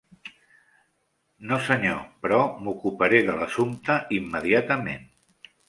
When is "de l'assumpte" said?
3.29-4.01